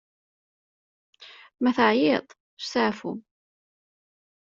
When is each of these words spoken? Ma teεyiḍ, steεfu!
Ma 1.61 1.71
teεyiḍ, 1.77 2.25
steεfu! 2.63 3.11